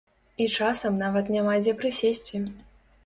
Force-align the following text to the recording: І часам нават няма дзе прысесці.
І 0.45 0.47
часам 0.59 0.97
нават 1.03 1.29
няма 1.35 1.53
дзе 1.63 1.75
прысесці. 1.83 2.43